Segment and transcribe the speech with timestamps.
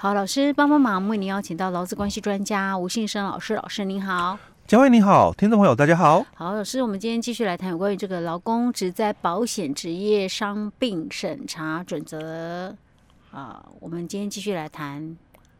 [0.00, 4.38] 好，老师帮帮忙，为您邀请到劳资关系专家吴信生老师，老师您好。
[4.64, 6.24] 嘉惠你好，听众朋友大家好。
[6.36, 12.72] 好，老师，我们今天继续来谈有关于这个劳工职在保险职业伤病审查准则
[13.32, 15.16] 啊，我们今天继续来谈。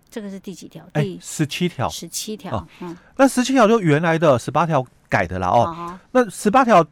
[0.08, 0.84] 这个是第几条？
[0.94, 1.88] 第十七条。
[1.88, 2.64] 十七条。
[2.78, 5.64] 嗯，那十七条就原来的十八条改的了哦。
[5.76, 6.86] 哦，那十八条，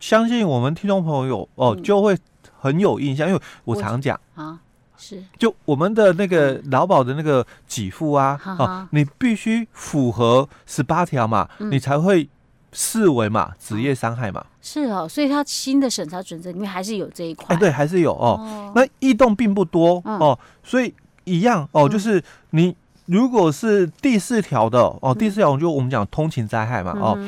[0.00, 2.16] 相信我们听众朋友哦、嗯、就会
[2.58, 4.58] 很有印象，因为我常讲啊，
[4.98, 5.22] 是。
[5.38, 12.28] 就我们的那个劳保的那个给付啊，嗯、哦，你必须符合十八条嘛，嗯、你才会
[12.72, 14.44] 视为嘛职业伤害嘛。
[14.60, 17.54] 是哦，所以它新的审查准则里面还是有这一块。
[17.54, 18.38] 哎，对，还是有哦。
[18.40, 18.72] 哦。
[18.74, 20.94] 那异动并不多、嗯、哦，所以。
[21.28, 22.72] 一样哦，就是你
[23.06, 27.18] 如果是第四条的哦，第四条就我们讲通勤灾害嘛哦，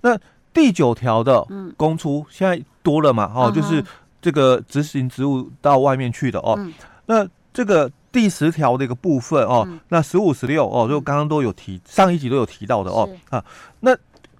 [0.00, 0.18] 那
[0.52, 1.46] 第九条的
[1.76, 3.80] 公出现在多了嘛哦，就是
[4.20, 6.58] 这个执行职务到外面去的哦，
[7.06, 13.44] 那这个第十条的一个部分哦，那十五十六哦，就刚刚都有提，上一集都有提到的哦啊，
[13.80, 13.96] 那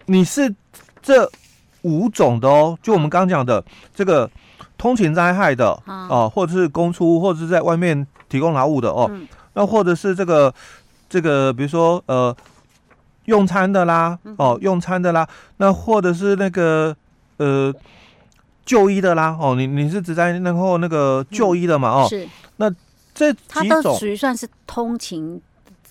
[0.07, 0.55] 你是
[1.03, 1.31] 这
[1.83, 4.31] 五种的哦，就我们刚刚讲的这个
[4.77, 8.07] 通勤灾害的哦，或者是公出，或者是在外面。
[8.27, 10.53] 提供劳务的哦，嗯、那或者是这个
[11.09, 12.35] 这个，比如说呃，
[13.27, 16.97] 用餐的啦，哦，用餐的啦，那或者是那个
[17.37, 17.73] 呃，
[18.65, 22.71] 就医的啦，哦，你你是指在然后那个就医的嘛，哦，是，那
[23.15, 25.41] 这几种它都属于算是通勤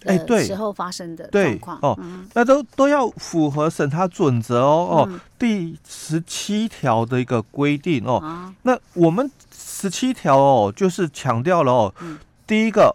[0.06, 1.80] 哎对时候发生的状况。
[1.82, 1.98] 哦，
[2.34, 11.96] 那都都要符合审查准则哦哦，第十七条的一个规定哦，啊、那我们十七条哦就是强调了哦。
[12.02, 12.20] 嗯。
[12.46, 12.94] 第一个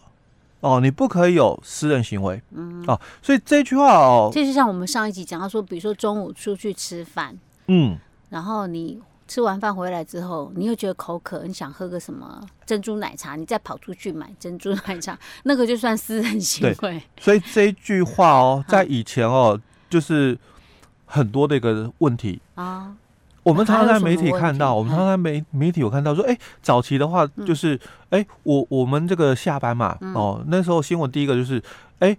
[0.61, 2.85] 哦，你不可以有私人行为，嗯。
[2.87, 7.35] 哦，所以这句话哦，这就像我们上一集讲到说，比如说中午出去吃饭，
[7.69, 7.97] 嗯，
[8.29, 12.41] 然后你吃完饭回来之后，你又觉得口渴，你想喝个什么？
[12.67, 17.03] 珍珠奶茶，你再跑出去买珍珠奶茶，那个就算私人行为。
[17.21, 20.37] 所以这一句话哦，在以前哦，就是
[21.05, 22.41] 很多的一个问题。
[22.57, 22.97] 啊。
[23.45, 27.81] 我们常常在媒体看到，我们常常在媒媒体有看到说，哎、欸，早期的话就是，
[28.11, 31.63] 哎、嗯欸，我我们这个下班嘛，嗯、哦，那时候新闻第一个就是，
[32.01, 32.15] 哎、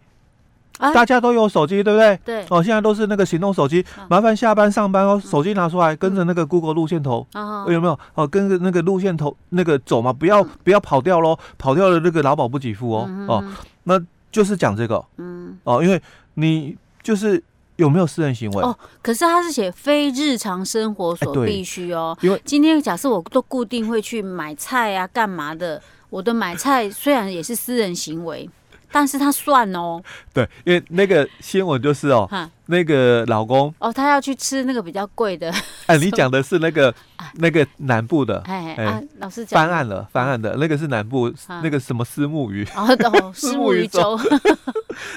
[0.79, 2.19] 大家都有手机，对不对？
[2.23, 2.45] 对。
[2.49, 7.99] 哦，现在都是那个行动手机，啊、麻烦下班上班哦，手机拿出来，跟着那个 Google 路线图，啊、有没有？
[8.15, 13.43] 哦，跟着那个路线图那个走嘛，不要不要跑掉喽，跑掉了那个劳保不给付哦，嗯、哦，
[13.83, 13.99] 那
[14.31, 16.01] 就是讲这个，嗯，哦，因为
[16.35, 17.43] 你就是。
[17.79, 18.61] 有没有私人行为？
[18.61, 22.13] 哦，可是他是写非日常生活所必须哦。
[22.19, 25.81] 因为今天假设我都固定会去买菜啊，干嘛的？
[26.09, 28.49] 我的买菜虽然也是私人行为。
[28.91, 30.01] 但是他算哦，
[30.33, 32.29] 对，因为那个新闻就是哦，
[32.67, 35.53] 那个老公哦，他要去吃那个比较贵的。
[35.87, 36.93] 哎，你讲的是那个
[37.35, 39.59] 那个南部的，哎哎，老师讲。
[39.61, 41.31] 翻案了，翻案的那个是南部
[41.63, 42.87] 那个什么虱目鱼哦，
[43.33, 44.19] 虱目鱼粥。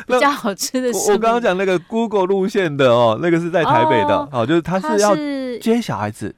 [0.06, 0.96] 比较好吃的。
[0.98, 5.14] 我刚刚讲那个 Google 路线的哦，那个是在台北的哦，就是他是要
[5.60, 6.34] 接小孩子。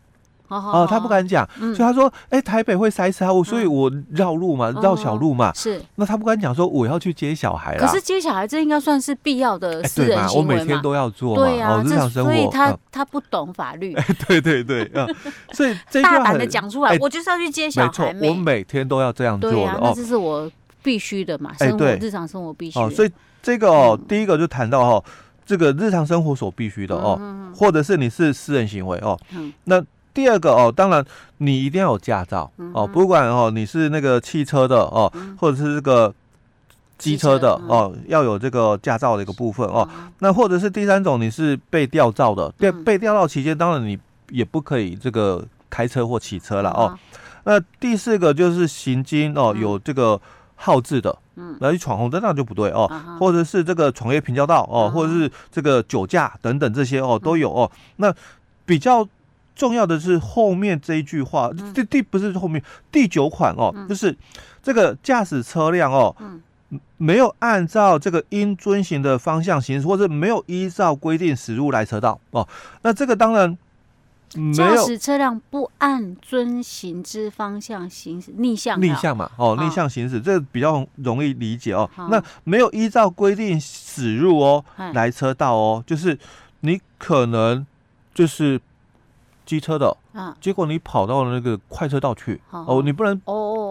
[0.49, 7.77] 哦，他不敢讲，所以他说：“哎，台北会塞车，我所以我绕路嘛，绕小路嘛。”是，那他不敢讲说我要去接小孩。
[7.77, 10.61] 可是接小孩这应该算是必要的私人行为嘛？
[10.61, 12.31] 我每天都要做嘛，哦，日常生活。
[12.31, 13.95] 所以他他不懂法律。
[13.95, 14.89] 哎，对对对，
[15.53, 18.13] 所以大胆的讲出来，我就是要去接小孩。
[18.13, 20.49] 没错，我每天都要这样做的哦，那这是我
[20.83, 22.79] 必须的嘛，生活日常生活必须。
[22.79, 23.11] 哦，所以
[23.43, 25.05] 这个哦，第一个就谈到哦，
[25.47, 27.19] 这个日常生活所必须的哦，
[27.57, 29.19] 或者是你是私人行为哦，
[29.65, 29.83] 那。
[30.15, 31.05] 第二个哦，当然
[31.39, 36.15] 你一定要有驾照哦，不管哦你是那个汽车的哦，或者是这个
[36.97, 39.87] 机车的哦，要有这个驾照的一个部分哦。
[40.21, 43.99] 那或者是第三种，你是被吊照的，被被吊照期间，当然你
[44.31, 46.97] 也不可以这个开车或骑车了哦。
[47.43, 50.19] 那第四个就是行经哦有这个
[50.55, 52.89] 号志的，嗯，来闯红灯那就不对哦，
[53.19, 57.69] 或者是这个闯越平交道哦，或者是这个酒驾等等这些哦都有哦。
[57.97, 58.15] 那
[58.65, 59.07] 比较。
[59.55, 62.61] 重要的是后面这一句话，第第不是后面
[62.91, 64.17] 第九款哦，就是
[64.63, 66.15] 这个驾驶车辆哦，
[66.97, 72.49] 没有按照这个应遵循的方向行驶，或者没有依照规定驶入来车道哦，
[72.83, 73.57] 那这个当然
[74.35, 81.89] 没有驾驶车辆不按遵行之方向行驶，逆向逆向嘛哦，逆向行驶这比较容易理解哦。
[82.11, 84.65] 那没有依照规定驶入哦
[84.95, 86.19] 来车道哦，就是
[86.61, 87.65] 你可能
[88.13, 88.61] 就是。
[89.45, 93.21] 机车的，啊，结果你跑到了那个快车道去，哦，你不能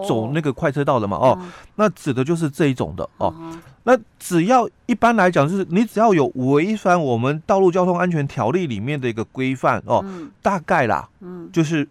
[0.06, 1.38] 走那个快车道的嘛，哦，
[1.76, 3.34] 那指的就是这一种的，哦，
[3.82, 10.04] 那只要一般来讲，就是你只要有违反我们道路交通安全条例里面的一个规范，哦，
[10.40, 11.86] 大概啦，嗯，就是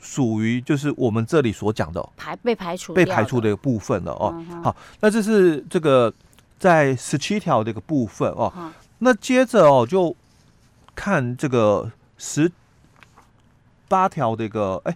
[0.00, 4.34] 属于就是我们这里所讲的排被排除被排除的一个部分了哦。
[4.62, 6.12] 好，那这是这个
[6.58, 8.52] 在十七条的一个部分哦。
[8.98, 10.14] 那接着哦，就
[10.94, 12.50] 看这个十
[13.88, 14.94] 八条的一个哎。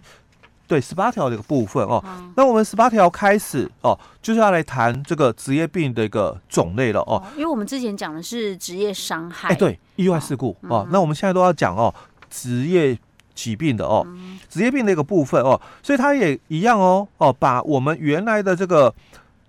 [0.65, 7.21] 对十八条的一个部分哦，嗯、那我们十八条开始哦，就是要来谈这个职业病的一个种类了哦。
[7.35, 10.87] 因为我们之前讲的是职业伤害，哎，对，意外事故哦。
[10.89, 11.93] 那我们现在都要讲哦，
[12.29, 12.97] 职业
[13.35, 18.91] 疾病的哦，嗯、职业病的一个部分哦，所以它也一样哦哦，把我们原来的这个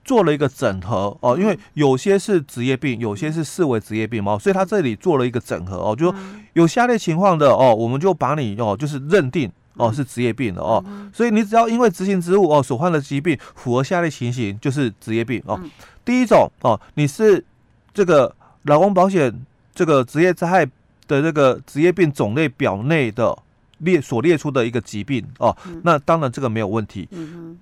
[0.05, 6.19] 做了一个整合哦，因为有些是职业病，有些是视为职业病嘛，所以它这里做了一个整合哦，就说
[6.53, 9.51] 有下列情况的哦，我们就把你哦，就是认定。
[9.77, 15.59] 哦，是职业病的哦，嗯、所以你只要因为执行职务哦所患的疾病符合下列情形，就是职业病哦。
[15.61, 15.69] 嗯、
[16.05, 17.45] 第一种哦，你是
[17.93, 20.65] 这个劳工保险这个职业灾害
[21.09, 23.37] 的这个职业病种类表内的
[23.79, 27.09] 列所列出的一个疾病哦，嗯、那当然这个没有问题。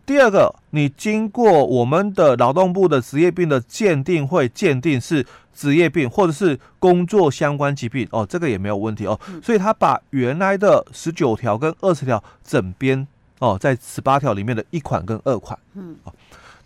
[0.05, 5.26] 第二个，你经过我们的劳动部的职业病的鉴定会鉴定是。
[5.55, 9.20] 职业病或者是工作相关疾病哦，这个也没有问题哦。
[9.29, 13.06] 嗯、所以他把原来的十九条跟二十条整编
[13.38, 15.56] 哦，在十八条里面的一款跟二款。
[15.75, 16.12] 嗯，哦，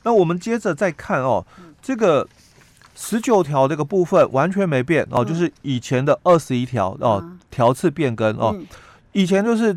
[0.05, 2.27] 那我们接着再看哦，嗯、这个
[2.95, 8.53] 十九条这个部分完全没变哦，嗯、就是以前的二十一条哦，条次变更哦。
[8.55, 8.65] 嗯、
[9.17, 9.77] 以前就是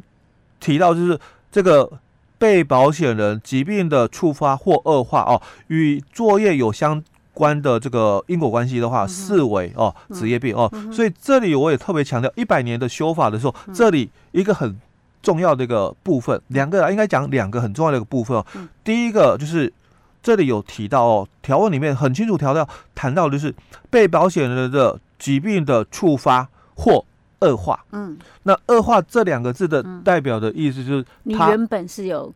[0.60, 1.20] 提到就是
[1.50, 1.90] 这个
[2.38, 7.02] 被保险人疾病的触发或恶化哦，与作业有相。
[7.32, 14.78] 关的这个因果关系的话，视为哦职业病哦，所以这里我也特别强调，一百年的修法的时候，这里一个很
[15.24, 18.46] 重要的一个部分，两个应该讲两个很重要的一个部分哦。
[18.84, 19.72] 第一个就是
[20.22, 23.56] 这里有提到哦，条文里面很清楚条到谈到就是
[23.90, 27.06] 被保险人的疾病的触发或
[27.40, 27.84] 恶化。
[27.92, 32.34] 嗯，那恶化这两个字的代表的意思就是你原本是有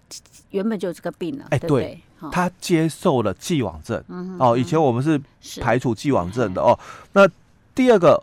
[0.51, 2.01] 原本就有这个病了，哎，对。
[2.31, 4.01] 他接受了既往症，
[4.39, 5.21] 哦，以前我们是
[5.59, 6.79] 排除既往症的哦。
[7.11, 7.27] 那
[7.75, 8.17] 第二个，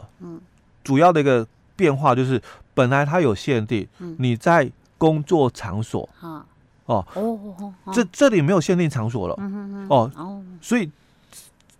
[0.83, 1.47] 主要的一个
[1.77, 2.41] 变化就是，
[2.73, 3.87] 本来他有限定，
[4.17, 6.09] 你在工作场所，
[6.87, 7.05] 哦，
[7.93, 9.37] 这这里没有限定场所了，
[9.91, 10.91] 哦，所以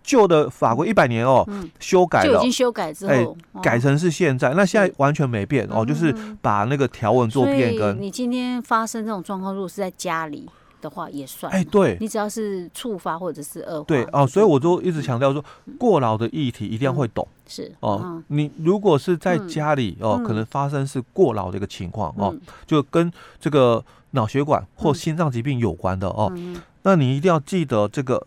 [0.03, 1.47] 旧的法规一百年哦，
[1.79, 7.99] 修改了，就已经修改之后，改成是现在，那现在完全没变哦，就是把那个条文做变更。
[8.01, 10.49] 你今天发生这种状况，如果是在家里。
[10.81, 15.45] 的话也算，哎，对，你只要是触发或者是恶化，对哦，所以我就一直强调说，
[15.77, 17.71] 过劳的议题一定要会懂，是。
[17.81, 18.19] 哦。
[18.29, 26.33] 你如果是在家里哦，可能发生是过劳的一个情况哦，就跟这个脑血管或心脏疾病有关的哦，
[26.81, 28.25] 那你一定要记得这个，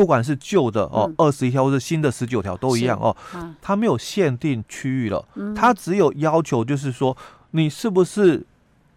[0.00, 3.14] 不管是旧的哦二十一条或者新的十九条都一样哦，
[3.60, 5.22] 它没有限定区域了，
[5.54, 7.14] 它只有要求就是说
[7.50, 8.46] 你是不是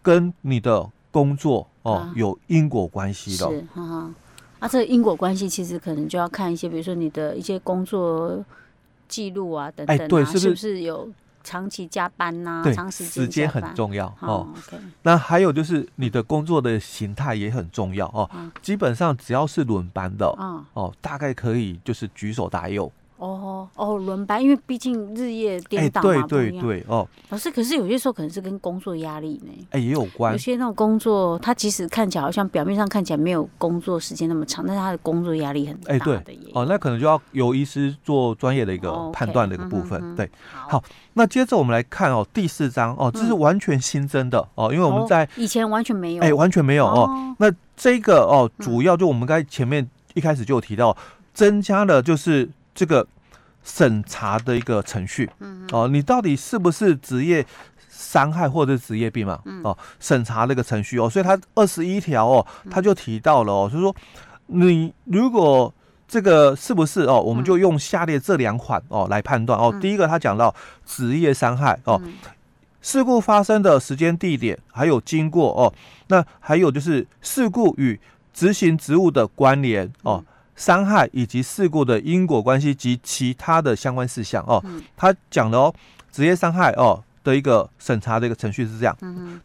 [0.02, 1.68] 跟你的工作。
[1.84, 4.10] 哦，有因果关系的，是哈哈。
[4.60, 8.42] 啊，这个因果关系其实可能就要看一些，比如说你的一些工作
[9.10, 11.10] 记录啊，等等啊，对，是不是有
[11.44, 12.62] 长期加班呐？
[12.63, 14.48] 对，长时间时间很重要哦。
[15.01, 18.30] 那还有就是你的工作的形态也很重要哦。
[18.62, 20.25] 基本上只要是轮班的，
[20.74, 22.92] 哦，大概可以就是举手答右。
[23.18, 27.07] 哦哦，轮班，因为毕竟日夜颠倒嘛，对对对，哦。
[27.30, 30.33] 老师，可是有些时候可能是跟工作压力呢，哎，也有关。
[30.33, 36.39] 有些那种工作，他其实看起来好像表面上看起来没有工作时间那么长，但是他的工作压力很大的耶。
[36.54, 40.15] 哦，那可能就要由医师做专业的一个判断的一个部分。
[40.15, 47.36] 对，好，那接着我们来看哦，第四章哦，这是完全新增的哦，因为我们在以前完全没有，哎，完全没有哦。
[47.39, 50.96] 那这个哦，主要就我们刚才前面一开始就有提到，
[51.34, 53.08] 增加了就是这个。
[53.65, 57.46] 审查的一个程序，嗯，哦，你到底是不是职业
[57.88, 59.39] 伤害或者职业病嘛？
[59.63, 63.96] 哦，审查那个程序哦，所以他二十一条哦，他就提到了哦，就是说
[64.48, 65.74] 你如果
[66.10, 69.74] 这个是不是哦，我们就用下列这两款哦来判断哦。
[69.80, 70.53] 第一个他讲到
[70.86, 72.01] 职业伤害哦，
[72.82, 75.74] 事故发生的时间、地点还有经过哦，
[76.08, 77.98] 那还有就是事故与
[78.34, 80.22] 执行职务的关联哦。
[80.55, 84.63] 伤害以及事故的因果关系及其他的相关事项哦，
[84.95, 85.74] 他讲的哦，
[86.12, 88.95] 职业伤害哦的一个审查的一个程序是这样。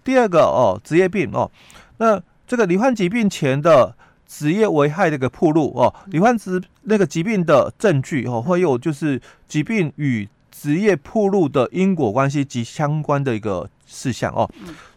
[0.04, 1.50] 第二个哦，职业病哦，
[1.98, 3.94] 那这个罹患疾病前的
[4.26, 10.28] 职业危害的一个暴露哦，罹患职那个疾病的证据哦，会有就是疾病与
[10.60, 13.68] 职业暴露的因果关系及相关的一个。
[13.90, 14.46] 事项哦，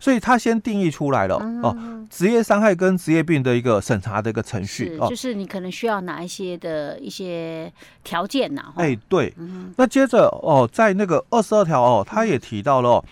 [0.02, 1.74] 所以他先定义出来了哦，
[2.10, 7.72] 职业伤害跟职业病的一个审查的一个程序哦，就是你可能需要哪一些的一些
[8.04, 8.74] 条件呐？
[8.76, 9.34] 哎，对，
[9.78, 13.06] 那接着哦，在那个二十二条哦，他也提到了哦，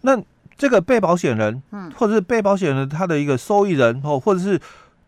[0.00, 0.16] 那
[0.56, 4.60] 这这个被保险人，嗯，或者是被保险人他的一个受益人哦，或者是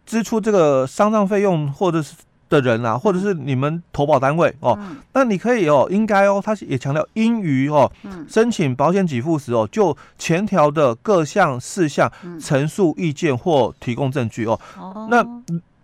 [0.05, 2.17] 支出这个丧葬费用或者是
[2.49, 7.91] 的人啊，或者是你们投保单位哦，嗯、那你可以哦，应该哦，他也强调应于哦，
[8.29, 12.11] 申请保险给付时哦，就前条的各项事项
[12.41, 15.27] 陈述意见或提供证据哦，嗯、那。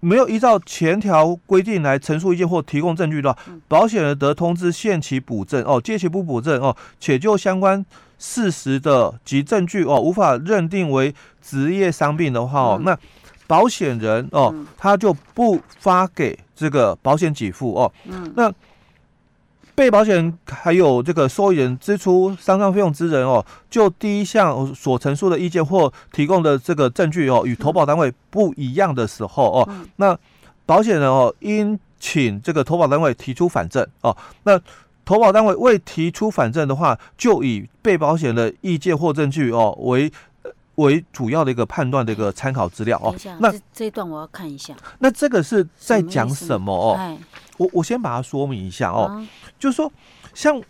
[0.02, 3.38] 没有依照前条规定来陈述意见或提供证据的话，
[3.69, 7.85] 保险人得通知限期补正哦，届期不补正哦，且就相关
[8.19, 12.99] 事实的及证据哦，无法认定为职业伤病的话哦，那
[13.50, 17.92] 保险人哦，他就不发给这个保险给付哦，
[18.37, 18.52] 那。
[19.73, 30.14] 被保险人还有这个受益人支出丧葬费用之人哦，就第一项所陈述的意见或提供的这个证据哦，与投保单位不一样的时候哦，那
[30.66, 34.14] 保险人哦应请这个投保单位提出反证哦。
[34.42, 34.61] 那
[35.07, 40.12] 投保单位未提出反证的话，就以被保险的意见或证据哦为
[40.81, 43.15] 为主要的一个判断的一个参考资料哦。
[43.39, 44.75] 那这一段我要看一下。
[44.99, 47.19] 那这个是在讲什么哦？
[47.57, 49.27] 我我先把它说明一下哦。
[49.59, 49.93] 就是说，
[50.35, 50.61] 像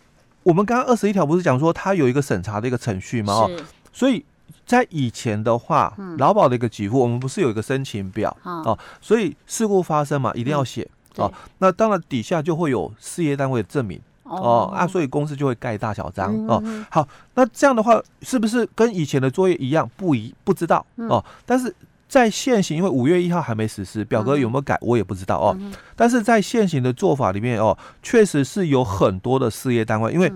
[0.42, 3.34] 我们刚刚二十一条不是讲说它有一个审查的一个程序吗？
[3.34, 3.50] 哦，
[3.92, 4.24] 所以
[4.66, 11.32] 在以前的话，劳保的一个给付，我们不是有一个申请表哦，所以事故发生嘛，一定要写哦。
[11.58, 14.00] 那当然底下就会有事业单位的证明
[14.36, 16.62] 哦啊，所以公司就会盖大小章哦。
[16.90, 19.88] 好，那这样的话是不是跟以前的作业一样？
[19.96, 21.74] 不一不知道哦，但是。
[22.10, 25.56] 在现行，因为五月一号还没实施，表格有没有改，我也不知道哦。
[25.60, 30.28] 嗯、但是在现行的做法里面哦，确实是有很多的事业单位，因为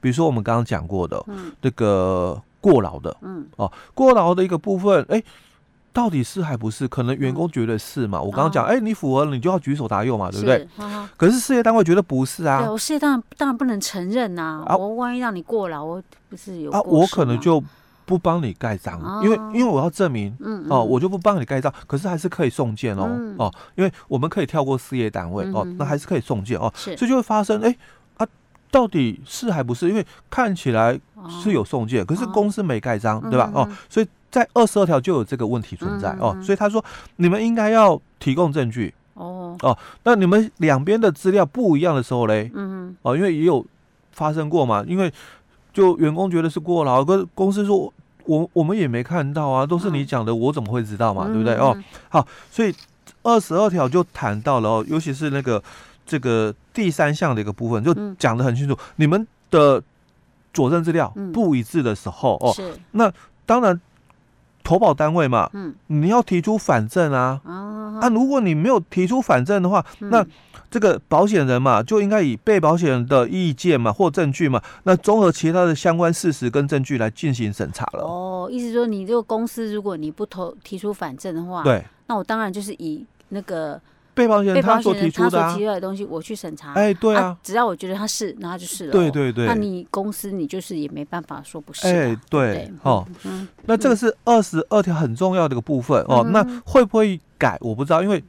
[0.00, 5.22] 比如说我们刚刚讲过的，嗯，这个过劳的，嗯，哦，过劳的一个部分，哎，
[5.92, 6.86] 到底是还不是？
[6.88, 8.20] 可能员工觉得是嘛？
[8.20, 10.68] 我刚刚讲，哎，你符合了，你就要举手答右嘛，对不对？
[11.16, 12.60] 可是事业单位觉得不是啊。
[12.60, 14.64] 对，我事业当然当然不能承认呐。
[14.66, 16.80] 啊，我万一让你过了，我不是有啊？
[16.82, 17.62] 我可能就。
[18.06, 20.36] 不帮你盖章，因为因为我要证明，
[20.68, 27.72] 哦，我就不帮你盖章，可是还是可以送件哦，哦，因为我们可以跳过事业单位哦，那还是可以送件哦，所以就会发生，哎，
[28.16, 28.26] 啊，
[28.68, 29.88] 到底是还不是？
[29.88, 30.98] 因为看起来
[31.40, 33.48] 是有送件，可是公司没盖章，对吧？
[33.54, 36.84] 哦，所以在二十二条就有这个问题存在哦，所以他说
[37.16, 38.94] 你们应该要提供证据。
[39.14, 43.64] 哦，哦，那你们两边的资料不一样的时候嘞，嗯，哦，因为也有
[44.12, 45.12] 发生过嘛，因为
[45.72, 47.92] 就员工觉得是过劳，跟公司说。
[48.26, 51.26] 我我们也没看到啊，都是你讲的，我怎么会知道嘛？
[51.26, 51.54] 对不对？
[51.54, 51.76] 哦，
[52.10, 52.72] 好，所以
[53.22, 55.60] 二十二条就谈到了哦，尤其是那个
[56.06, 59.82] 这个第三项的一个部分，就讲的很清楚，你们的
[60.52, 62.54] 佐证资料不一致的时候哦，
[62.92, 63.10] 那
[63.46, 63.80] 当然
[64.62, 67.40] 投保单位嘛，嗯你要提出反证啊，
[68.00, 70.26] 啊，如果你没有提出反证的话，那。
[70.70, 78.04] 这个保险人嘛，就应该以被保险人的意见嘛或证据嘛，那综合其他的相关事实跟证据来进行审查了。
[78.04, 83.80] 哦，意思说你这个公司如果你不投提出反证的话，对，那我当然就是以那个
[84.14, 86.72] 被保险人他所提出的、所提出的东西我去审查。
[86.74, 88.92] 哎，对啊，啊，只要我觉得他是，那他就是了。
[88.92, 91.90] 对对对，那你公司你就是也没办法说不是、啊。
[91.90, 96.24] 哎，对，哦，嗯，那这个是二十二条很重要的一个部分、嗯、哦。
[96.32, 97.58] 那会不会改？
[97.60, 98.22] 我不知道，因为。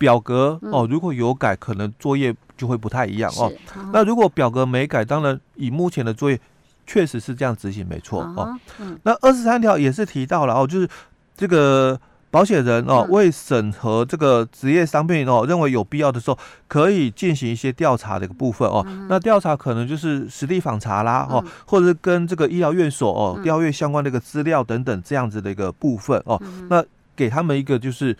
[0.00, 3.52] 表格哦，如果有改，可能作业就会不太一样哦。
[3.92, 6.40] 那如果表格没改，当然以目前的作业，
[6.86, 8.58] 确实是这样执行没错哦。
[9.02, 10.88] 那二十三条也是提到了哦，就是
[11.36, 18.86] 这个保险人哦，为审核这个职业伤病哦，认为有必要的时候，可以进行一些调查的一个部分哦。
[19.08, 26.40] 那调查可能就是实地访查啦哦，或者是跟这个医疗院所哦调阅相关的一个资料等等这样子的一个部分哦。
[26.68, 26.84] 那
[27.16, 28.16] 给他们一个就是。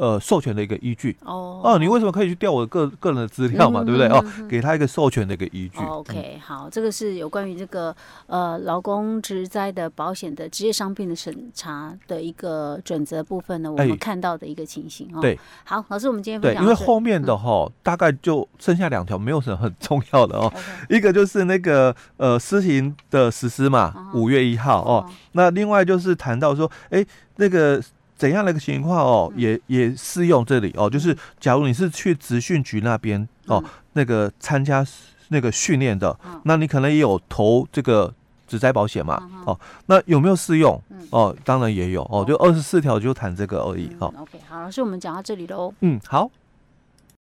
[0.00, 4.24] 呃，授权的一个依据哦哦，你为什么可以去调我个个人的资料嘛，嗯、对不对哦？
[4.48, 5.78] 给他一个授权的一个依据。
[5.78, 7.94] OK，好，这个是有关于这个
[8.26, 15.20] 呃劳工职灾的保险的职业伤病的审查的一个准则部分呢，我们看到的一个情形哦。
[15.20, 16.64] 对，好，老师，我们今天分享。
[16.64, 20.50] 对，因为后面的哈、嗯、大概就剩下两条，没有什么很重要的哦。
[20.88, 24.30] 一个就是那个呃施行的实施嘛，五、uh.
[24.30, 25.04] 月一号哦。
[25.06, 25.12] Uh.
[25.32, 27.04] 那另外就是谈到说，哎，
[27.36, 27.78] 那个。
[28.20, 34.84] 怎样的一个情况哦，也也适用这里哦，就是假如你是去职训局那边哦，那个参加
[35.28, 38.12] 那个训练的，那你可能也有投这个
[38.46, 40.78] 职灾保险嘛，哦，那有没有适用？
[41.08, 44.12] 哦，当然也有哦，就二十四条就谈这个而已哦。
[44.18, 45.72] OK，好，老师，我们讲到这里喽。
[45.80, 46.30] 嗯，好。